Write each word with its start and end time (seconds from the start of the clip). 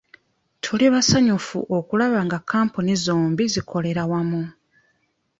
Tuli 0.63 0.85
basanyufu 0.93 1.59
okulaba 1.77 2.19
nga 2.27 2.37
kkampuni 2.41 2.93
zombi 3.05 3.43
zikolera 3.53 4.03
wamu. 4.11 4.41